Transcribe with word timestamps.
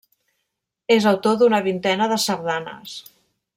És 0.95 1.05
autor 1.11 1.37
d'una 1.43 1.61
vintena 1.69 2.09
de 2.15 2.19
sardanes. 2.25 2.99